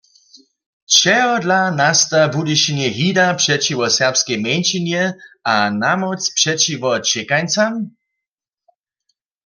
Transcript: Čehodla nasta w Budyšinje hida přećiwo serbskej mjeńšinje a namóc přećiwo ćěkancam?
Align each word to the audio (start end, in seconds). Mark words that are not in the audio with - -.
Čehodla 0.99 1.61
nasta 1.79 2.19
w 2.27 2.31
Budyšinje 2.35 2.87
hida 2.97 3.27
přećiwo 3.39 3.85
serbskej 3.97 4.37
mjeńšinje 4.43 5.03
a 5.53 5.55
namóc 5.81 6.19
přećiwo 6.37 6.91
ćěkancam? 7.09 7.73